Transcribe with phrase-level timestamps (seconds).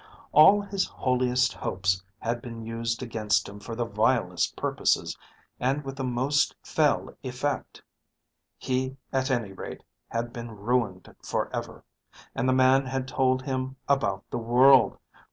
[0.31, 5.15] All his holiest hopes had been used against him for the vilest purposes
[5.59, 7.83] and with the most fell effect!
[8.57, 11.83] He at any rate had been ruined for ever.
[12.33, 14.97] And the man had told him about the world!